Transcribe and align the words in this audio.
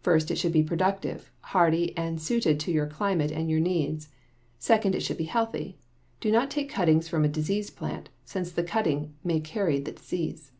First, 0.00 0.32
it 0.32 0.36
should 0.36 0.50
be 0.52 0.64
productive, 0.64 1.30
hardy, 1.54 1.96
and 1.96 2.20
suited 2.20 2.58
to 2.58 2.72
your 2.72 2.88
climate 2.88 3.30
and 3.30 3.48
your 3.48 3.60
needs; 3.60 4.08
second, 4.58 4.96
it 4.96 5.00
should 5.00 5.16
be 5.16 5.26
healthy. 5.30 5.78
Do 6.18 6.32
not 6.32 6.50
take 6.50 6.68
cuttings 6.68 7.06
from 7.06 7.24
a 7.24 7.28
diseased 7.28 7.76
plant, 7.76 8.08
since 8.24 8.50
the 8.50 8.64
cutting 8.64 9.14
may 9.22 9.38
carry 9.38 9.78
the 9.78 9.92
disease. 9.92 10.50